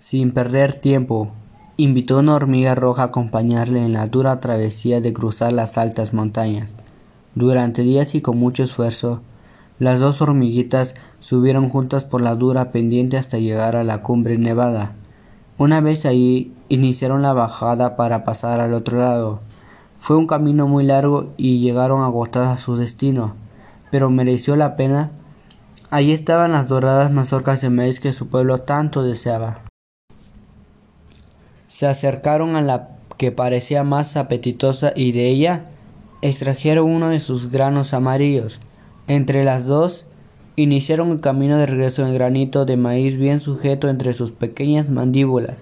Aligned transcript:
Sin 0.00 0.30
perder 0.30 0.74
tiempo, 0.74 1.28
invitó 1.76 2.16
a 2.16 2.20
una 2.20 2.34
hormiga 2.34 2.74
roja 2.74 3.02
a 3.02 3.06
acompañarle 3.06 3.84
en 3.84 3.92
la 3.92 4.06
dura 4.06 4.38
travesía 4.40 5.00
de 5.00 5.12
cruzar 5.12 5.52
las 5.52 5.76
altas 5.76 6.14
montañas. 6.14 6.72
Durante 7.34 7.82
días 7.82 8.14
y 8.14 8.20
con 8.20 8.38
mucho 8.38 8.62
esfuerzo, 8.62 9.20
las 9.78 10.00
dos 10.00 10.22
hormiguitas 10.22 10.94
subieron 11.18 11.68
juntas 11.68 12.04
por 12.04 12.20
la 12.20 12.36
dura 12.36 12.70
pendiente 12.70 13.16
hasta 13.16 13.38
llegar 13.38 13.76
a 13.76 13.84
la 13.84 14.02
cumbre 14.02 14.38
nevada. 14.38 14.92
Una 15.56 15.80
vez 15.80 16.06
ahí, 16.06 16.52
iniciaron 16.68 17.22
la 17.22 17.32
bajada 17.32 17.96
para 17.96 18.24
pasar 18.24 18.60
al 18.60 18.74
otro 18.74 19.00
lado. 19.00 19.40
Fue 19.98 20.16
un 20.16 20.28
camino 20.28 20.68
muy 20.68 20.84
largo 20.84 21.32
y 21.36 21.58
llegaron 21.58 22.02
agotadas 22.02 22.58
a 22.58 22.62
su 22.62 22.76
destino, 22.76 23.34
pero 23.90 24.10
mereció 24.10 24.54
la 24.54 24.76
pena. 24.76 25.10
Allí 25.90 26.12
estaban 26.12 26.52
las 26.52 26.68
doradas 26.68 27.10
mazorcas 27.10 27.60
de 27.60 27.70
maíz 27.70 27.98
que 27.98 28.12
su 28.12 28.28
pueblo 28.28 28.60
tanto 28.60 29.02
deseaba. 29.02 29.62
Se 31.78 31.86
acercaron 31.86 32.56
a 32.56 32.60
la 32.60 32.88
que 33.18 33.30
parecía 33.30 33.84
más 33.84 34.16
apetitosa 34.16 34.92
y 34.96 35.12
de 35.12 35.28
ella 35.28 35.66
extrajeron 36.22 36.90
uno 36.90 37.10
de 37.10 37.20
sus 37.20 37.52
granos 37.52 37.94
amarillos. 37.94 38.58
Entre 39.06 39.44
las 39.44 39.64
dos 39.64 40.04
iniciaron 40.56 41.12
el 41.12 41.20
camino 41.20 41.56
de 41.56 41.66
regreso 41.66 42.04
en 42.04 42.14
granito 42.14 42.64
de 42.64 42.76
maíz 42.76 43.16
bien 43.16 43.38
sujeto 43.38 43.88
entre 43.88 44.12
sus 44.12 44.32
pequeñas 44.32 44.90
mandíbulas. 44.90 45.54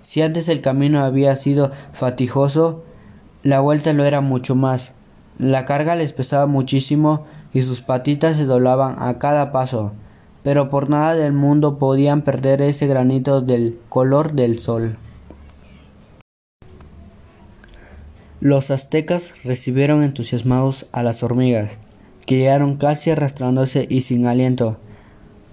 Si 0.00 0.22
antes 0.22 0.48
el 0.48 0.60
camino 0.60 1.04
había 1.04 1.36
sido 1.36 1.70
fatigoso, 1.92 2.82
la 3.44 3.60
vuelta 3.60 3.92
lo 3.92 4.04
era 4.04 4.20
mucho 4.20 4.56
más. 4.56 4.90
La 5.38 5.64
carga 5.64 5.94
les 5.94 6.12
pesaba 6.12 6.46
muchísimo 6.46 7.26
y 7.52 7.62
sus 7.62 7.80
patitas 7.80 8.38
se 8.38 8.44
doblaban 8.44 8.96
a 8.98 9.20
cada 9.20 9.52
paso, 9.52 9.92
pero 10.42 10.68
por 10.68 10.90
nada 10.90 11.14
del 11.14 11.32
mundo 11.32 11.78
podían 11.78 12.22
perder 12.22 12.60
ese 12.60 12.88
granito 12.88 13.40
del 13.40 13.78
color 13.88 14.32
del 14.32 14.58
sol. 14.58 14.96
Los 18.44 18.70
aztecas 18.70 19.32
recibieron 19.42 20.04
entusiasmados 20.04 20.84
a 20.92 21.02
las 21.02 21.22
hormigas, 21.22 21.78
que 22.26 22.36
llegaron 22.36 22.76
casi 22.76 23.10
arrastrándose 23.10 23.86
y 23.88 24.02
sin 24.02 24.26
aliento. 24.26 24.76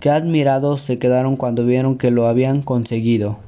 Qué 0.02 0.10
admirados 0.10 0.82
se 0.82 1.00
quedaron 1.00 1.38
cuando 1.38 1.66
vieron 1.66 1.98
que 1.98 2.12
lo 2.12 2.28
habían 2.28 2.62
conseguido. 2.62 3.40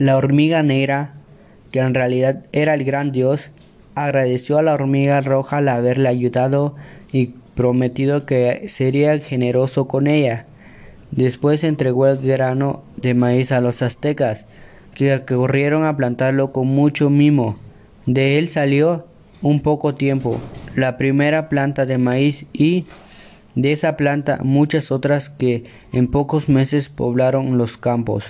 La 0.00 0.16
hormiga 0.16 0.64
negra, 0.64 1.14
que 1.70 1.78
en 1.78 1.94
realidad 1.94 2.44
era 2.50 2.74
el 2.74 2.82
gran 2.82 3.12
dios, 3.12 3.52
agradeció 3.94 4.58
a 4.58 4.62
la 4.62 4.74
hormiga 4.74 5.20
roja 5.20 5.58
al 5.58 5.68
haberle 5.68 6.08
ayudado 6.08 6.74
y 7.12 7.34
prometido 7.54 8.26
que 8.26 8.68
sería 8.68 9.16
generoso 9.20 9.86
con 9.86 10.08
ella. 10.08 10.46
Después 11.12 11.62
entregó 11.62 12.08
el 12.08 12.18
grano 12.18 12.82
de 12.96 13.14
maíz 13.14 13.52
a 13.52 13.60
los 13.60 13.80
aztecas, 13.80 14.44
que 14.94 15.24
corrieron 15.26 15.84
a 15.84 15.96
plantarlo 15.96 16.52
con 16.52 16.68
mucho 16.68 17.10
mimo. 17.10 17.58
De 18.06 18.38
él 18.38 18.48
salió 18.48 19.06
un 19.42 19.60
poco 19.60 19.94
tiempo 19.94 20.40
la 20.74 20.96
primera 20.96 21.48
planta 21.48 21.84
de 21.86 21.98
maíz 21.98 22.46
y 22.52 22.86
de 23.54 23.72
esa 23.72 23.96
planta 23.96 24.38
muchas 24.42 24.90
otras 24.90 25.30
que 25.30 25.64
en 25.92 26.08
pocos 26.08 26.48
meses 26.48 26.88
poblaron 26.88 27.58
los 27.58 27.76
campos. 27.76 28.24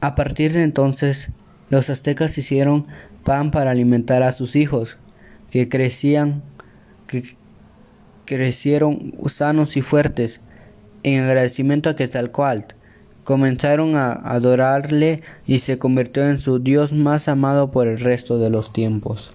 A 0.00 0.14
partir 0.14 0.52
de 0.52 0.62
entonces, 0.62 1.30
los 1.70 1.90
aztecas 1.90 2.38
hicieron 2.38 2.86
pan 3.24 3.50
para 3.50 3.72
alimentar 3.72 4.22
a 4.22 4.30
sus 4.30 4.54
hijos, 4.54 4.96
que 5.50 5.68
crecían, 5.68 6.42
que 7.08 7.24
crecieron 8.24 9.14
sanos 9.26 9.76
y 9.76 9.82
fuertes, 9.82 10.40
en 11.02 11.24
agradecimiento 11.24 11.90
a 11.90 11.96
Quetzalcoatl 11.96 12.77
comenzaron 13.28 13.94
a 13.94 14.12
adorarle 14.12 15.20
y 15.46 15.58
se 15.58 15.76
convirtió 15.76 16.26
en 16.30 16.38
su 16.38 16.60
Dios 16.60 16.94
más 16.94 17.28
amado 17.28 17.70
por 17.70 17.86
el 17.86 18.00
resto 18.00 18.38
de 18.38 18.48
los 18.48 18.72
tiempos. 18.72 19.32